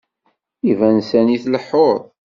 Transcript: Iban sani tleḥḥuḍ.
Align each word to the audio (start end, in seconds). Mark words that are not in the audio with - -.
Iban 0.71 0.97
sani 1.09 1.37
tleḥḥuḍ. 1.43 1.99